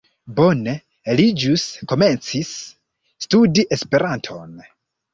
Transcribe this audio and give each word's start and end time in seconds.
Bone, 0.37 0.71
li 1.19 1.25
ĵus 1.43 1.67
komencis 1.93 2.57
studi 3.29 3.71
Esperanton 3.81 4.61